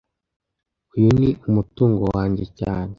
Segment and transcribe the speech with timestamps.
[0.95, 2.89] Uyu ni umutungo wanjye cyane